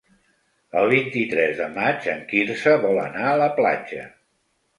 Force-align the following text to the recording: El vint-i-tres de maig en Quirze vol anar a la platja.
El 0.79 0.87
vint-i-tres 0.93 1.53
de 1.59 1.67
maig 1.75 2.07
en 2.15 2.23
Quirze 2.33 2.75
vol 2.87 2.99
anar 3.05 3.29
a 3.29 3.37
la 3.45 3.53
platja. 3.61 4.09